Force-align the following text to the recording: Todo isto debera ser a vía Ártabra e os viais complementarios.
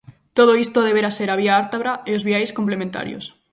Todo 0.37 0.53
isto 0.65 0.85
debera 0.87 1.15
ser 1.17 1.29
a 1.29 1.39
vía 1.41 1.53
Ártabra 1.63 1.93
e 2.09 2.11
os 2.17 2.25
viais 2.29 2.53
complementarios. 2.57 3.25